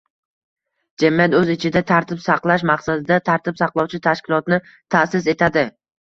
Jamiyat 1.01 1.33
o‘z 1.39 1.49
ichida 1.55 1.81
tartib 1.91 2.23
saqlash 2.23 2.65
maqsadida... 2.69 3.17
tartib 3.29 3.59
saqlovchi 3.59 3.99
tashkilotni 4.07 4.59
taʼsis 4.97 5.29
etadi 5.35 5.65